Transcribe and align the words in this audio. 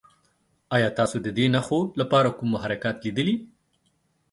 ایا 0.75 0.89
تاسو 0.97 1.15
د 1.25 1.27
دې 1.37 1.45
نښو 1.55 1.79
لپاره 1.99 2.29
کوم 2.37 2.47
محرکات 2.55 2.95
لیدلي؟ 3.05 3.35